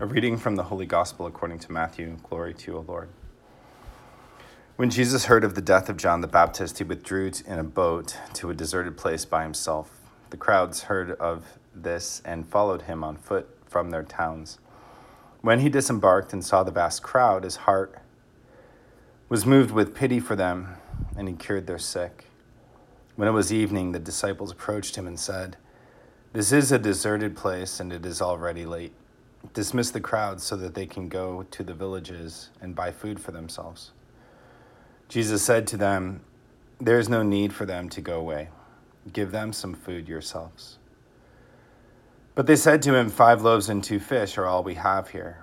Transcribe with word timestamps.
A 0.00 0.06
reading 0.06 0.36
from 0.36 0.54
the 0.54 0.62
Holy 0.62 0.86
Gospel 0.86 1.26
according 1.26 1.58
to 1.58 1.72
Matthew. 1.72 2.18
Glory 2.22 2.54
to 2.54 2.70
you, 2.70 2.78
O 2.78 2.84
Lord. 2.86 3.08
When 4.76 4.90
Jesus 4.90 5.24
heard 5.24 5.42
of 5.42 5.56
the 5.56 5.60
death 5.60 5.88
of 5.88 5.96
John 5.96 6.20
the 6.20 6.28
Baptist, 6.28 6.78
he 6.78 6.84
withdrew 6.84 7.32
in 7.44 7.58
a 7.58 7.64
boat 7.64 8.16
to 8.34 8.48
a 8.48 8.54
deserted 8.54 8.96
place 8.96 9.24
by 9.24 9.42
himself. 9.42 9.90
The 10.30 10.36
crowds 10.36 10.82
heard 10.82 11.10
of 11.18 11.58
this 11.74 12.22
and 12.24 12.48
followed 12.48 12.82
him 12.82 13.02
on 13.02 13.16
foot 13.16 13.48
from 13.66 13.90
their 13.90 14.04
towns. 14.04 14.60
When 15.40 15.58
he 15.58 15.68
disembarked 15.68 16.32
and 16.32 16.44
saw 16.44 16.62
the 16.62 16.70
vast 16.70 17.02
crowd, 17.02 17.42
his 17.42 17.56
heart 17.56 17.98
was 19.28 19.44
moved 19.44 19.72
with 19.72 19.96
pity 19.96 20.20
for 20.20 20.36
them, 20.36 20.76
and 21.16 21.26
he 21.26 21.34
cured 21.34 21.66
their 21.66 21.76
sick. 21.76 22.26
When 23.16 23.26
it 23.26 23.32
was 23.32 23.52
evening, 23.52 23.90
the 23.90 23.98
disciples 23.98 24.52
approached 24.52 24.94
him 24.94 25.08
and 25.08 25.18
said, 25.18 25.56
This 26.32 26.52
is 26.52 26.70
a 26.70 26.78
deserted 26.78 27.34
place, 27.34 27.80
and 27.80 27.92
it 27.92 28.06
is 28.06 28.22
already 28.22 28.64
late 28.64 28.92
dismiss 29.54 29.90
the 29.90 30.00
crowds 30.00 30.42
so 30.42 30.56
that 30.56 30.74
they 30.74 30.86
can 30.86 31.08
go 31.08 31.44
to 31.50 31.62
the 31.62 31.74
villages 31.74 32.50
and 32.60 32.74
buy 32.74 32.90
food 32.92 33.20
for 33.20 33.32
themselves. 33.32 33.92
Jesus 35.08 35.42
said 35.42 35.66
to 35.68 35.76
them, 35.76 36.20
There 36.80 36.98
is 36.98 37.08
no 37.08 37.22
need 37.22 37.52
for 37.52 37.64
them 37.64 37.88
to 37.90 38.00
go 38.00 38.18
away. 38.18 38.48
Give 39.12 39.30
them 39.30 39.52
some 39.52 39.74
food 39.74 40.08
yourselves. 40.08 40.78
But 42.34 42.46
they 42.46 42.56
said 42.56 42.82
to 42.82 42.94
him, 42.94 43.08
Five 43.08 43.42
loaves 43.42 43.68
and 43.68 43.82
two 43.82 43.98
fish 43.98 44.38
are 44.38 44.46
all 44.46 44.62
we 44.62 44.74
have 44.74 45.08
here. 45.08 45.42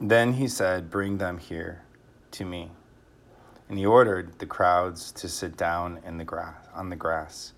Then 0.00 0.34
he 0.34 0.48
said, 0.48 0.90
Bring 0.90 1.18
them 1.18 1.38
here 1.38 1.82
to 2.32 2.44
me. 2.44 2.70
And 3.68 3.78
he 3.78 3.84
ordered 3.84 4.38
the 4.38 4.46
crowds 4.46 5.12
to 5.12 5.28
sit 5.28 5.56
down 5.56 6.00
in 6.06 6.16
the 6.16 6.24
grass, 6.24 6.54
on 6.72 6.88
the 6.88 6.96
grass. 6.96 7.52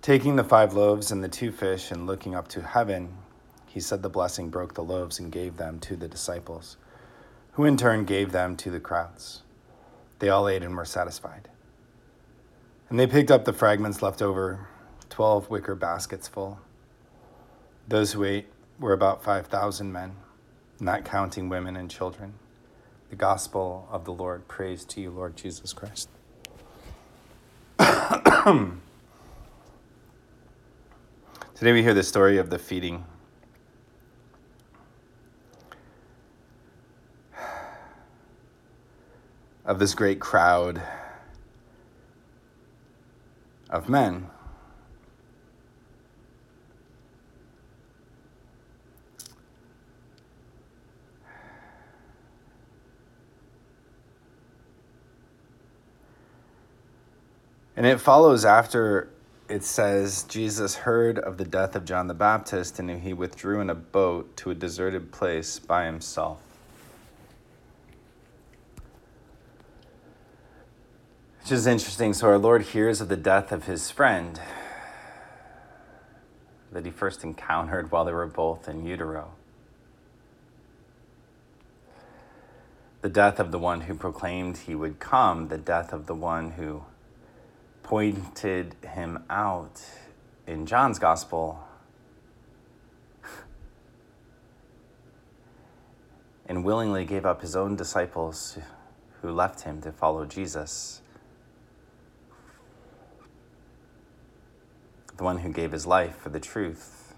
Taking 0.00 0.34
the 0.34 0.42
five 0.42 0.74
loaves 0.74 1.12
and 1.12 1.22
the 1.22 1.28
two 1.28 1.52
fish 1.52 1.92
and 1.92 2.08
looking 2.08 2.34
up 2.34 2.48
to 2.48 2.62
heaven, 2.62 3.16
he 3.72 3.80
said 3.80 4.02
the 4.02 4.10
blessing, 4.10 4.50
broke 4.50 4.74
the 4.74 4.84
loaves, 4.84 5.18
and 5.18 5.32
gave 5.32 5.56
them 5.56 5.80
to 5.80 5.96
the 5.96 6.06
disciples, 6.06 6.76
who 7.52 7.64
in 7.64 7.78
turn 7.78 8.04
gave 8.04 8.30
them 8.30 8.54
to 8.54 8.70
the 8.70 8.78
crowds. 8.78 9.40
They 10.18 10.28
all 10.28 10.46
ate 10.46 10.62
and 10.62 10.76
were 10.76 10.84
satisfied. 10.84 11.48
And 12.90 13.00
they 13.00 13.06
picked 13.06 13.30
up 13.30 13.46
the 13.46 13.54
fragments 13.54 14.02
left 14.02 14.20
over, 14.20 14.68
twelve 15.08 15.48
wicker 15.48 15.74
baskets 15.74 16.28
full. 16.28 16.60
Those 17.88 18.12
who 18.12 18.24
ate 18.24 18.48
were 18.78 18.92
about 18.92 19.24
5,000 19.24 19.90
men, 19.90 20.16
not 20.78 21.06
counting 21.06 21.48
women 21.48 21.74
and 21.74 21.90
children. 21.90 22.34
The 23.08 23.16
gospel 23.16 23.88
of 23.90 24.04
the 24.04 24.12
Lord. 24.12 24.48
Praise 24.48 24.84
to 24.84 25.00
you, 25.00 25.10
Lord 25.10 25.34
Jesus 25.34 25.72
Christ. 25.72 26.10
Today 27.78 28.12
we 31.72 31.82
hear 31.82 31.94
the 31.94 32.02
story 32.02 32.36
of 32.36 32.50
the 32.50 32.58
feeding 32.58 33.06
of 39.64 39.78
this 39.78 39.94
great 39.94 40.20
crowd 40.20 40.82
of 43.70 43.88
men. 43.88 44.26
And 57.74 57.86
it 57.86 58.00
follows 58.00 58.44
after 58.44 59.08
it 59.48 59.64
says 59.64 60.22
Jesus 60.24 60.76
heard 60.76 61.18
of 61.18 61.36
the 61.36 61.44
death 61.44 61.74
of 61.74 61.84
John 61.84 62.06
the 62.06 62.14
Baptist 62.14 62.78
and 62.78 62.90
he 63.02 63.12
withdrew 63.12 63.60
in 63.60 63.70
a 63.70 63.74
boat 63.74 64.36
to 64.38 64.50
a 64.50 64.54
deserted 64.54 65.10
place 65.10 65.58
by 65.58 65.86
himself. 65.86 66.51
Which 71.42 71.50
is 71.50 71.66
interesting. 71.66 72.14
So, 72.14 72.28
our 72.28 72.38
Lord 72.38 72.62
hears 72.62 73.00
of 73.00 73.08
the 73.08 73.16
death 73.16 73.50
of 73.50 73.64
his 73.64 73.90
friend 73.90 74.40
that 76.70 76.84
he 76.84 76.92
first 76.92 77.24
encountered 77.24 77.90
while 77.90 78.04
they 78.04 78.12
were 78.12 78.28
both 78.28 78.68
in 78.68 78.86
utero. 78.86 79.32
The 83.00 83.08
death 83.08 83.40
of 83.40 83.50
the 83.50 83.58
one 83.58 83.80
who 83.80 83.94
proclaimed 83.94 84.56
he 84.58 84.76
would 84.76 85.00
come, 85.00 85.48
the 85.48 85.58
death 85.58 85.92
of 85.92 86.06
the 86.06 86.14
one 86.14 86.52
who 86.52 86.84
pointed 87.82 88.76
him 88.86 89.24
out 89.28 89.82
in 90.46 90.64
John's 90.64 91.00
gospel 91.00 91.58
and 96.46 96.64
willingly 96.64 97.04
gave 97.04 97.26
up 97.26 97.40
his 97.40 97.56
own 97.56 97.74
disciples 97.74 98.58
who 99.22 99.32
left 99.32 99.62
him 99.62 99.80
to 99.82 99.90
follow 99.90 100.24
Jesus. 100.24 101.01
The 105.16 105.24
one 105.24 105.38
who 105.38 105.52
gave 105.52 105.72
his 105.72 105.86
life 105.86 106.16
for 106.16 106.28
the 106.28 106.40
truth 106.40 107.14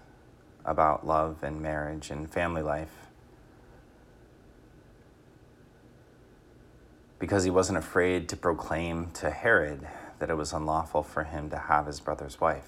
about 0.65 1.05
love 1.05 1.43
and 1.43 1.61
marriage 1.61 2.09
and 2.09 2.31
family 2.31 2.61
life. 2.61 3.07
Because 7.19 7.43
he 7.43 7.49
wasn't 7.49 7.77
afraid 7.77 8.27
to 8.29 8.37
proclaim 8.37 9.11
to 9.11 9.29
Herod 9.29 9.87
that 10.19 10.29
it 10.29 10.35
was 10.35 10.53
unlawful 10.53 11.03
for 11.03 11.23
him 11.23 11.49
to 11.49 11.57
have 11.57 11.87
his 11.87 11.99
brother's 11.99 12.39
wife. 12.41 12.67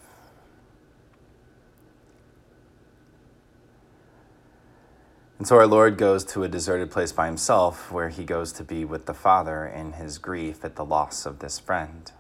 And 5.38 5.48
so 5.48 5.56
our 5.58 5.68
Lord 5.68 5.98
goes 5.98 6.24
to 6.26 6.44
a 6.44 6.48
deserted 6.48 6.90
place 6.90 7.12
by 7.12 7.28
himself 7.28 7.92
where 7.92 8.10
he 8.10 8.24
goes 8.24 8.52
to 8.54 8.64
be 8.64 8.86
with 8.86 9.06
the 9.06 9.14
Father 9.14 9.68
in 9.68 9.94
his 9.94 10.18
grief 10.18 10.66
at 10.66 10.76
the 10.76 10.86
loss 10.86 11.28
of 11.28 11.40
this 11.40 11.60
friend. 11.60 12.12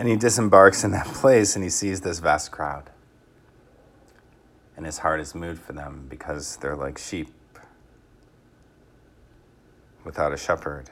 And 0.00 0.08
he 0.08 0.16
disembarks 0.16 0.82
in 0.82 0.92
that 0.92 1.06
place 1.14 1.54
and 1.54 1.62
he 1.62 1.68
sees 1.68 2.00
this 2.00 2.20
vast 2.20 2.50
crowd. 2.50 2.88
And 4.74 4.86
his 4.86 4.96
heart 4.96 5.20
is 5.20 5.34
moved 5.34 5.60
for 5.60 5.74
them 5.74 6.06
because 6.08 6.56
they're 6.56 6.74
like 6.74 6.96
sheep 6.96 7.28
without 10.02 10.32
a 10.32 10.38
shepherd. 10.38 10.88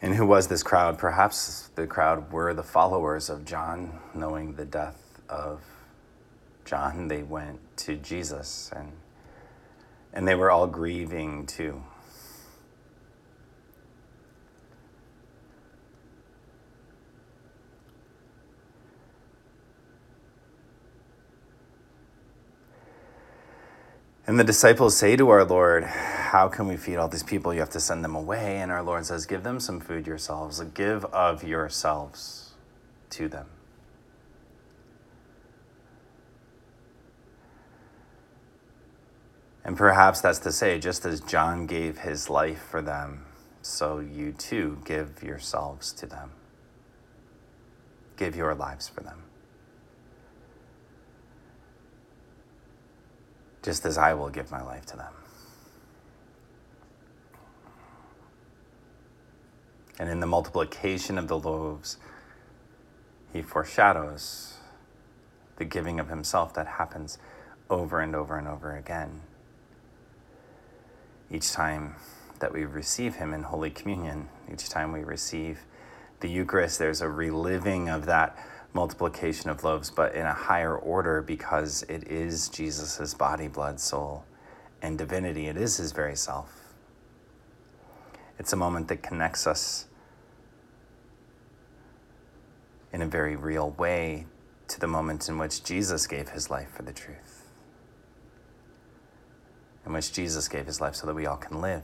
And 0.00 0.14
who 0.14 0.24
was 0.24 0.46
this 0.46 0.62
crowd? 0.62 0.98
Perhaps 0.98 1.70
the 1.74 1.88
crowd 1.88 2.30
were 2.30 2.54
the 2.54 2.62
followers 2.62 3.28
of 3.28 3.44
John, 3.44 3.98
knowing 4.14 4.54
the 4.54 4.66
death 4.66 5.20
of 5.28 5.62
John. 6.64 7.08
They 7.08 7.24
went 7.24 7.58
to 7.78 7.96
Jesus 7.96 8.70
and 8.74 8.92
and 10.12 10.26
they 10.26 10.34
were 10.34 10.50
all 10.50 10.66
grieving 10.66 11.46
too. 11.46 11.82
And 24.30 24.38
the 24.38 24.44
disciples 24.44 24.96
say 24.96 25.16
to 25.16 25.28
our 25.30 25.44
Lord, 25.44 25.82
How 25.82 26.46
can 26.46 26.68
we 26.68 26.76
feed 26.76 26.98
all 26.98 27.08
these 27.08 27.24
people? 27.24 27.52
You 27.52 27.58
have 27.58 27.70
to 27.70 27.80
send 27.80 28.04
them 28.04 28.14
away. 28.14 28.58
And 28.58 28.70
our 28.70 28.80
Lord 28.80 29.04
says, 29.04 29.26
Give 29.26 29.42
them 29.42 29.58
some 29.58 29.80
food 29.80 30.06
yourselves, 30.06 30.60
give 30.72 31.04
of 31.06 31.42
yourselves 31.42 32.52
to 33.10 33.28
them. 33.28 33.46
And 39.70 39.78
perhaps 39.78 40.20
that's 40.20 40.40
to 40.40 40.50
say, 40.50 40.80
just 40.80 41.06
as 41.06 41.20
John 41.20 41.64
gave 41.64 41.98
his 41.98 42.28
life 42.28 42.60
for 42.60 42.82
them, 42.82 43.24
so 43.62 44.00
you 44.00 44.32
too 44.32 44.82
give 44.84 45.22
yourselves 45.22 45.92
to 45.92 46.06
them. 46.06 46.32
Give 48.16 48.34
your 48.34 48.52
lives 48.52 48.88
for 48.88 49.04
them. 49.04 49.22
Just 53.62 53.86
as 53.86 53.96
I 53.96 54.12
will 54.12 54.28
give 54.28 54.50
my 54.50 54.60
life 54.60 54.86
to 54.86 54.96
them. 54.96 55.12
And 60.00 60.10
in 60.10 60.18
the 60.18 60.26
multiplication 60.26 61.16
of 61.16 61.28
the 61.28 61.38
loaves, 61.38 61.96
he 63.32 63.40
foreshadows 63.40 64.54
the 65.58 65.64
giving 65.64 66.00
of 66.00 66.08
himself 66.08 66.54
that 66.54 66.66
happens 66.66 67.18
over 67.70 68.00
and 68.00 68.16
over 68.16 68.36
and 68.36 68.48
over 68.48 68.74
again 68.76 69.20
each 71.30 71.52
time 71.52 71.94
that 72.38 72.52
we 72.52 72.64
receive 72.64 73.16
Him 73.16 73.32
in 73.32 73.42
Holy 73.42 73.70
Communion, 73.70 74.28
each 74.52 74.68
time 74.68 74.92
we 74.92 75.04
receive 75.04 75.60
the 76.20 76.28
Eucharist, 76.28 76.78
there's 76.78 77.00
a 77.00 77.08
reliving 77.08 77.88
of 77.88 78.06
that 78.06 78.36
multiplication 78.72 79.50
of 79.50 79.64
loaves, 79.64 79.90
but 79.90 80.14
in 80.14 80.26
a 80.26 80.32
higher 80.32 80.76
order 80.76 81.22
because 81.22 81.82
it 81.84 82.08
is 82.08 82.48
Jesus' 82.48 83.14
body, 83.14 83.48
blood, 83.48 83.80
soul, 83.80 84.24
and 84.82 84.96
divinity. 84.96 85.46
It 85.46 85.56
is 85.56 85.78
his 85.78 85.92
very 85.92 86.16
self. 86.16 86.74
It's 88.38 88.52
a 88.52 88.56
moment 88.56 88.88
that 88.88 89.02
connects 89.02 89.46
us 89.46 89.86
in 92.92 93.02
a 93.02 93.06
very 93.06 93.36
real 93.36 93.70
way 93.70 94.26
to 94.68 94.80
the 94.80 94.86
moment 94.86 95.28
in 95.28 95.38
which 95.38 95.62
Jesus 95.62 96.06
gave 96.06 96.30
his 96.30 96.50
life 96.50 96.70
for 96.70 96.82
the 96.82 96.92
truth, 96.92 97.39
in 99.90 99.94
which 99.94 100.12
Jesus 100.12 100.46
gave 100.46 100.66
his 100.66 100.80
life 100.80 100.94
so 100.94 101.06
that 101.08 101.14
we 101.14 101.26
all 101.26 101.36
can 101.36 101.60
live. 101.60 101.82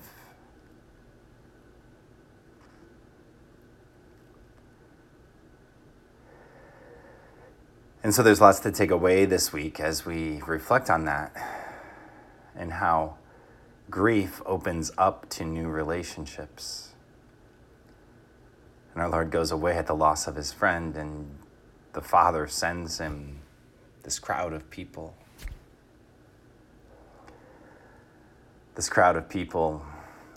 And 8.05 8.15
so 8.15 8.23
there's 8.23 8.41
lots 8.41 8.61
to 8.61 8.71
take 8.71 8.93
away 8.93 9.25
this 9.25 9.53
week 9.53 9.81
as 9.81 10.07
we 10.07 10.41
reflect 10.47 10.89
on 10.89 11.07
that 11.07 11.35
and 12.55 12.75
how 12.75 13.17
grief 13.91 14.41
opens 14.47 14.93
up 14.97 15.29
to 15.31 15.45
new 15.45 15.67
relationships. 15.67 16.91
And 18.95 19.03
our 19.03 19.09
Lord 19.09 19.33
goes 19.33 19.51
away 19.51 19.77
at 19.77 19.89
the 19.89 19.97
loss 19.97 20.29
of 20.29 20.37
his 20.37 20.53
friend, 20.53 20.97
and 20.97 21.39
the 21.93 22.01
Father 22.01 22.47
sends 22.47 22.99
him 22.99 23.41
this 24.05 24.21
crowd 24.21 24.53
of 24.53 24.71
people. 24.71 25.17
This 28.77 28.89
crowd 28.89 29.17
of 29.17 29.29
people 29.29 29.85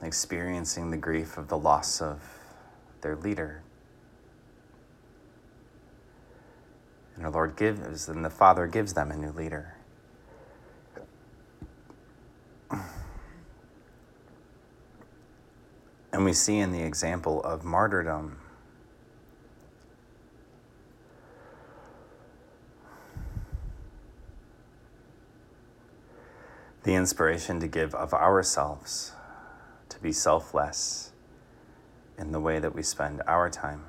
experiencing 0.01 0.89
the 0.89 0.97
grief 0.97 1.37
of 1.37 1.49
the 1.49 1.57
loss 1.57 2.01
of 2.01 2.21
their 3.01 3.15
leader, 3.15 3.61
And 7.19 7.25
the 7.25 7.31
Lord 7.31 7.57
gives, 7.57 8.07
and 8.07 8.23
the 8.23 8.29
Father 8.29 8.65
gives 8.65 8.93
them 8.93 9.11
a 9.11 9.15
new 9.17 9.33
leader. 9.33 9.75
And 16.13 16.23
we 16.23 16.31
see 16.31 16.59
in 16.59 16.71
the 16.71 16.81
example 16.81 17.43
of 17.43 17.65
martyrdom 17.65 18.37
the 26.89 26.95
inspiration 26.95 27.59
to 27.59 27.67
give 27.67 27.93
of 27.93 28.15
ourselves, 28.15 29.11
to 29.89 29.99
be 29.99 30.11
selfless 30.11 31.11
in 32.17 32.31
the 32.31 32.39
way 32.39 32.57
that 32.57 32.73
we 32.73 32.81
spend 32.81 33.21
our 33.27 33.47
time. 33.47 33.83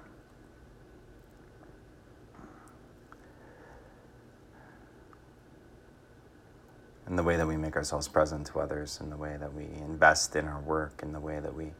in 7.08 7.16
the 7.16 7.24
way 7.24 7.36
that 7.36 7.46
we 7.46 7.56
make 7.56 7.74
ourselves 7.74 8.06
present 8.06 8.46
to 8.46 8.60
others, 8.60 9.00
in 9.00 9.10
the 9.10 9.16
way 9.16 9.36
that 9.36 9.52
we 9.52 9.64
invest 9.80 10.36
in 10.36 10.46
our 10.46 10.60
work, 10.60 11.00
in 11.02 11.12
the 11.12 11.18
way 11.18 11.40
that 11.40 11.52
we 11.52 11.72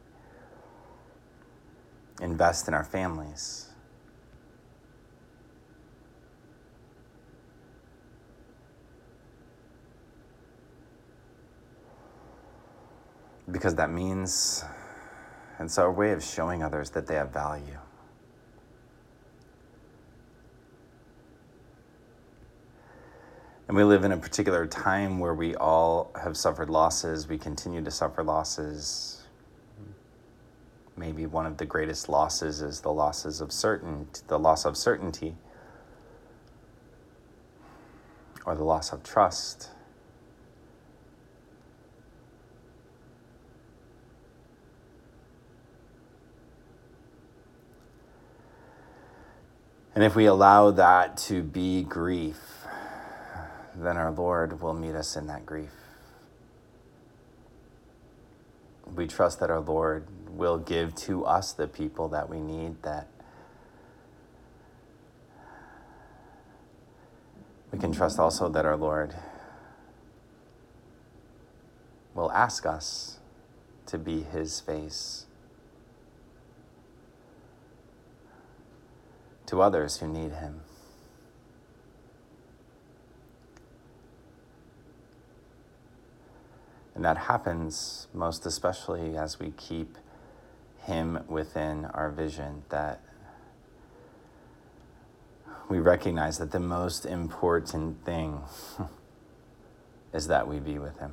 invest 2.19 2.67
in 2.67 2.73
our 2.73 2.83
families. 2.83 3.70
Because 13.51 13.75
that 13.75 13.91
means 13.91 14.63
it's 15.59 15.77
our 15.77 15.91
way 15.91 16.11
of 16.11 16.23
showing 16.23 16.63
others 16.63 16.89
that 16.91 17.05
they 17.07 17.15
have 17.15 17.31
value. 17.31 17.77
And 23.67 23.77
we 23.77 23.83
live 23.83 24.03
in 24.03 24.11
a 24.11 24.17
particular 24.17 24.65
time 24.65 25.19
where 25.19 25.33
we 25.33 25.55
all 25.55 26.11
have 26.21 26.35
suffered 26.35 26.69
losses. 26.69 27.27
We 27.27 27.37
continue 27.37 27.81
to 27.83 27.91
suffer 27.91 28.23
losses. 28.23 29.23
Maybe 30.97 31.25
one 31.25 31.45
of 31.45 31.57
the 31.57 31.65
greatest 31.65 32.09
losses 32.09 32.61
is 32.61 32.81
the 32.81 32.91
losses 32.91 33.39
of 33.39 33.51
certain, 33.51 34.07
the 34.27 34.37
loss 34.37 34.65
of 34.65 34.75
certainty, 34.75 35.35
or 38.45 38.55
the 38.55 38.63
loss 38.63 38.91
of 38.91 39.03
trust. 39.03 39.69
And 50.01 50.07
if 50.07 50.15
we 50.15 50.25
allow 50.25 50.71
that 50.71 51.15
to 51.27 51.43
be 51.43 51.83
grief, 51.83 52.65
then 53.75 53.97
our 53.97 54.09
Lord 54.09 54.59
will 54.59 54.73
meet 54.73 54.95
us 54.95 55.15
in 55.15 55.27
that 55.27 55.45
grief. 55.45 55.69
We 58.95 59.05
trust 59.05 59.39
that 59.41 59.51
our 59.51 59.59
Lord 59.59 60.07
will 60.31 60.57
give 60.57 60.95
to 61.05 61.23
us 61.25 61.53
the 61.53 61.67
people 61.67 62.07
that 62.07 62.29
we 62.29 62.39
need, 62.39 62.81
that 62.81 63.09
we 67.71 67.77
can 67.77 67.91
trust 67.91 68.17
also 68.17 68.49
that 68.49 68.65
our 68.65 68.77
Lord 68.77 69.13
will 72.15 72.31
ask 72.31 72.65
us 72.65 73.19
to 73.85 73.99
be 73.99 74.23
His 74.23 74.59
face 74.61 75.27
to 79.51 79.61
others 79.61 79.97
who 79.97 80.07
need 80.07 80.31
Him. 80.31 80.61
And 86.95 87.03
that 87.03 87.17
happens 87.17 88.07
most 88.13 88.45
especially 88.45 89.17
as 89.17 89.39
we 89.39 89.51
keep 89.51 89.97
Him 90.83 91.25
within 91.27 91.83
our 91.83 92.09
vision, 92.09 92.63
that 92.69 93.01
we 95.67 95.79
recognize 95.79 96.37
that 96.37 96.51
the 96.51 96.59
most 96.61 97.05
important 97.05 98.05
thing 98.05 98.39
is 100.13 100.27
that 100.27 100.47
we 100.47 100.59
be 100.59 100.79
with 100.79 100.97
Him. 100.99 101.11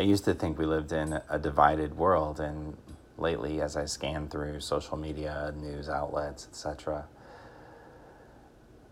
I 0.00 0.02
used 0.04 0.24
to 0.24 0.32
think 0.32 0.58
we 0.58 0.64
lived 0.64 0.92
in 0.92 1.20
a 1.28 1.38
divided 1.38 1.98
world, 1.98 2.40
and 2.40 2.74
lately, 3.18 3.60
as 3.60 3.76
I 3.76 3.84
scan 3.84 4.28
through 4.28 4.60
social 4.60 4.96
media, 4.96 5.52
news 5.54 5.90
outlets, 5.90 6.48
etc., 6.50 7.04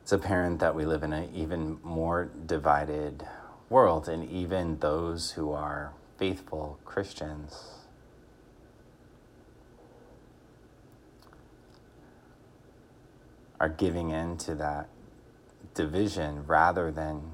it's 0.02 0.12
apparent 0.12 0.60
that 0.60 0.74
we 0.74 0.84
live 0.84 1.02
in 1.02 1.14
an 1.14 1.34
even 1.34 1.78
more 1.82 2.30
divided 2.44 3.26
world, 3.70 4.06
and 4.06 4.28
even 4.28 4.80
those 4.80 5.30
who 5.30 5.50
are 5.50 5.94
faithful 6.18 6.78
Christians. 6.84 7.70
Are 13.58 13.70
giving 13.70 14.10
in 14.10 14.36
to 14.36 14.54
that 14.56 14.90
division 15.72 16.46
rather 16.46 16.90
than 16.90 17.30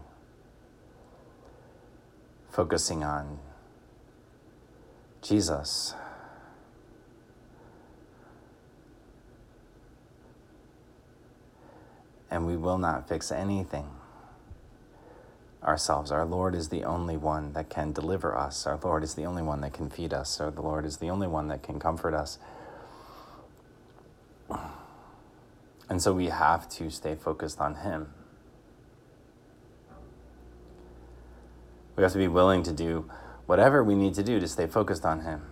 focusing 2.52 3.02
on 3.02 3.40
Jesus. 5.24 5.94
And 12.30 12.46
we 12.46 12.56
will 12.56 12.78
not 12.78 13.08
fix 13.08 13.32
anything 13.32 13.88
ourselves. 15.62 16.10
Our 16.12 16.26
Lord 16.26 16.54
is 16.54 16.68
the 16.68 16.84
only 16.84 17.16
one 17.16 17.52
that 17.54 17.70
can 17.70 17.92
deliver 17.92 18.36
us. 18.36 18.66
Our 18.66 18.78
Lord 18.82 19.02
is 19.02 19.14
the 19.14 19.24
only 19.24 19.42
one 19.42 19.62
that 19.62 19.72
can 19.72 19.88
feed 19.88 20.12
us. 20.12 20.40
Our 20.40 20.50
Lord 20.50 20.84
is 20.84 20.98
the 20.98 21.08
only 21.08 21.26
one 21.26 21.48
that 21.48 21.62
can 21.62 21.80
comfort 21.80 22.12
us. 22.12 22.38
And 25.88 26.02
so 26.02 26.12
we 26.12 26.26
have 26.26 26.68
to 26.70 26.90
stay 26.90 27.14
focused 27.14 27.60
on 27.60 27.76
Him. 27.76 28.12
We 31.96 32.02
have 32.02 32.12
to 32.12 32.18
be 32.18 32.28
willing 32.28 32.62
to 32.64 32.72
do 32.72 33.10
whatever 33.46 33.84
we 33.84 33.94
need 33.94 34.14
to 34.14 34.22
do 34.22 34.40
to 34.40 34.48
stay 34.48 34.66
focused 34.66 35.04
on 35.04 35.20
Him. 35.20 35.42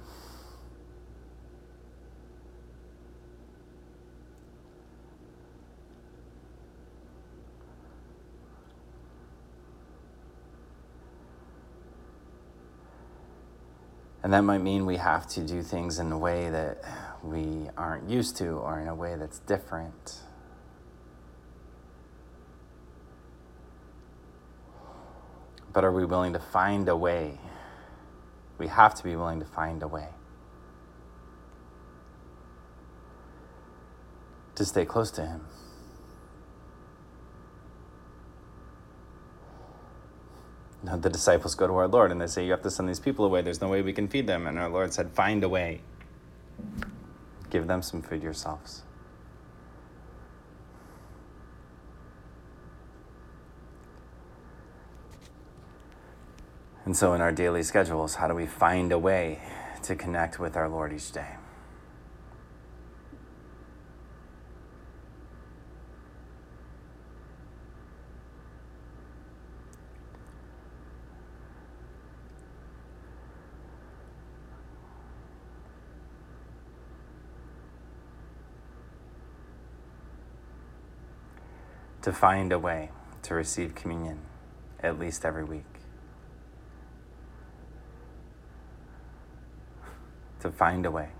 And 14.22 14.32
that 14.32 14.42
might 14.42 14.62
mean 14.62 14.86
we 14.86 14.98
have 14.98 15.26
to 15.30 15.40
do 15.40 15.62
things 15.62 15.98
in 15.98 16.12
a 16.12 16.18
way 16.18 16.48
that 16.48 16.84
we 17.24 17.68
aren't 17.76 18.08
used 18.08 18.36
to 18.36 18.50
or 18.50 18.78
in 18.78 18.86
a 18.86 18.94
way 18.94 19.16
that's 19.16 19.40
different. 19.40 20.20
But 25.72 25.84
are 25.84 25.92
we 25.92 26.04
willing 26.04 26.34
to 26.34 26.38
find 26.38 26.88
a 26.88 26.96
way? 26.96 27.38
We 28.62 28.68
have 28.68 28.94
to 28.94 29.02
be 29.02 29.16
willing 29.16 29.40
to 29.40 29.44
find 29.44 29.82
a 29.82 29.88
way 29.88 30.06
to 34.54 34.64
stay 34.64 34.84
close 34.84 35.10
to 35.10 35.26
Him. 35.26 35.40
Now, 40.84 40.94
the 40.94 41.10
disciples 41.10 41.56
go 41.56 41.66
to 41.66 41.74
our 41.74 41.88
Lord 41.88 42.12
and 42.12 42.20
they 42.20 42.28
say, 42.28 42.44
You 42.44 42.52
have 42.52 42.62
to 42.62 42.70
send 42.70 42.88
these 42.88 43.00
people 43.00 43.24
away. 43.24 43.42
There's 43.42 43.60
no 43.60 43.66
way 43.66 43.82
we 43.82 43.92
can 43.92 44.06
feed 44.06 44.28
them. 44.28 44.46
And 44.46 44.60
our 44.60 44.68
Lord 44.68 44.94
said, 44.94 45.10
Find 45.10 45.42
a 45.42 45.48
way. 45.48 45.80
Give 47.50 47.66
them 47.66 47.82
some 47.82 48.00
food 48.00 48.22
yourselves. 48.22 48.82
And 56.92 56.96
so, 56.98 57.14
in 57.14 57.22
our 57.22 57.32
daily 57.32 57.62
schedules, 57.62 58.16
how 58.16 58.28
do 58.28 58.34
we 58.34 58.44
find 58.44 58.92
a 58.92 58.98
way 58.98 59.40
to 59.84 59.96
connect 59.96 60.38
with 60.38 60.58
our 60.58 60.68
Lord 60.68 60.92
each 60.92 61.10
day? 61.10 61.26
to 82.02 82.12
find 82.12 82.52
a 82.52 82.58
way 82.58 82.90
to 83.22 83.32
receive 83.32 83.74
communion 83.74 84.18
at 84.80 84.98
least 84.98 85.24
every 85.24 85.44
week. 85.44 85.71
To 90.42 90.50
find 90.50 90.84
a 90.84 90.90
way. 90.90 91.10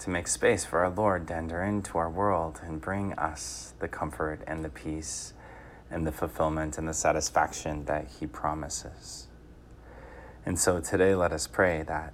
To 0.00 0.10
make 0.10 0.26
space 0.26 0.64
for 0.64 0.80
our 0.80 0.90
Lord 0.90 1.28
to 1.28 1.36
enter 1.36 1.62
into 1.62 1.98
our 1.98 2.10
world 2.10 2.60
and 2.64 2.80
bring 2.80 3.12
us 3.12 3.74
the 3.78 3.86
comfort 3.86 4.40
and 4.44 4.64
the 4.64 4.68
peace 4.68 5.34
and 5.88 6.04
the 6.04 6.10
fulfillment 6.10 6.78
and 6.78 6.88
the 6.88 6.94
satisfaction 6.94 7.84
that 7.84 8.08
He 8.18 8.26
promises. 8.26 9.28
And 10.44 10.58
so 10.58 10.80
today, 10.80 11.14
let 11.14 11.30
us 11.30 11.46
pray 11.46 11.84
that 11.84 12.12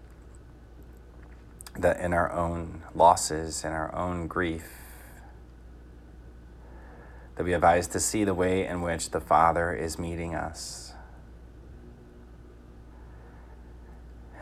that 1.79 2.01
in 2.01 2.13
our 2.13 2.31
own 2.31 2.83
losses, 2.95 3.65
in 3.65 3.73
our 3.73 3.95
own 3.95 4.27
grief, 4.27 4.84
that 7.37 7.45
we 7.45 7.53
have 7.53 7.65
eyes 7.65 7.89
to 7.89 8.01
see 8.01 8.25
the 8.25 8.35
way 8.35 8.67
in 8.67 8.81
which 8.81 9.11
the 9.11 9.21
Father 9.21 9.73
is 9.75 9.99
meeting 9.99 10.35
us. 10.35 10.93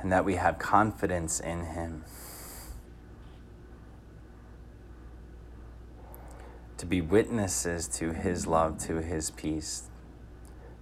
And 0.01 0.13
that 0.13 0.25
we 0.25 0.35
have 0.35 0.59
confidence 0.59 1.41
in 1.41 1.65
Him. 1.65 2.05
To 6.79 6.87
be 6.87 7.01
witnesses 7.01 7.87
to 7.89 8.13
His 8.13 8.47
love, 8.47 8.79
to 8.87 8.97
His 9.01 9.31
peace, 9.31 9.85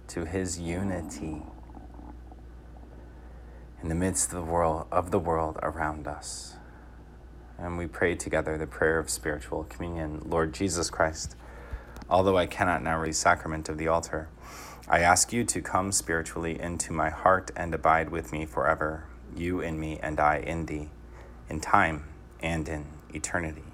to 0.07 0.25
His 0.25 0.59
unity 0.59 1.43
in 3.81 3.89
the 3.89 3.95
midst 3.95 4.33
of 4.33 4.45
the 4.45 4.51
world 4.51 4.87
of 4.91 5.11
the 5.11 5.19
world 5.19 5.57
around 5.61 6.07
us. 6.07 6.55
And 7.57 7.77
we 7.77 7.87
pray 7.87 8.15
together 8.15 8.57
the 8.57 8.67
prayer 8.67 8.97
of 8.99 9.09
spiritual 9.09 9.65
communion. 9.65 10.21
Lord 10.25 10.53
Jesus 10.53 10.89
Christ, 10.89 11.35
although 12.11 12.37
I 12.37 12.45
cannot 12.45 12.83
now 12.83 12.99
read 12.99 13.15
sacrament 13.15 13.69
of 13.69 13.77
the 13.77 13.87
altar, 13.87 14.27
I 14.87 14.99
ask 14.99 15.31
you 15.31 15.45
to 15.45 15.61
come 15.61 15.93
spiritually 15.93 16.59
into 16.59 16.91
my 16.91 17.09
heart 17.09 17.49
and 17.55 17.73
abide 17.73 18.09
with 18.09 18.33
me 18.33 18.45
forever, 18.45 19.05
you 19.35 19.61
in 19.61 19.79
me 19.79 19.97
and 20.03 20.19
I 20.19 20.37
in 20.39 20.65
thee, 20.65 20.89
in 21.49 21.61
time 21.61 22.03
and 22.41 22.67
in 22.67 22.85
eternity. 23.13 23.70